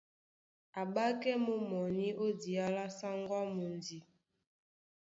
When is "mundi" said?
3.55-3.97